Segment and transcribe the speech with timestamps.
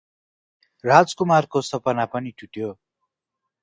[0.83, 2.75] राजकुमारको सपना पनि टुट्यो।